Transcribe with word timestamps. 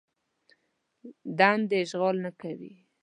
دندې 1.39 1.77
اشغال 1.85 2.15
نه 2.25 2.31
کوي. 2.41 2.73